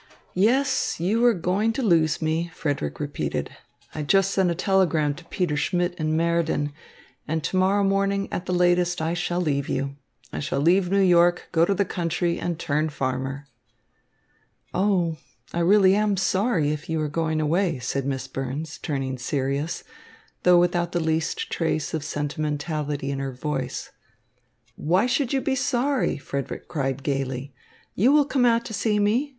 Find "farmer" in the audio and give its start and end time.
12.89-13.45